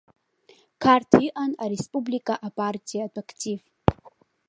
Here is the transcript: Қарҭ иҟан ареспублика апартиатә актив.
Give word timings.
Қарҭ 0.83 1.11
иҟан 1.27 1.51
ареспублика 1.65 2.35
апартиатә 2.47 3.19
актив. 3.23 3.59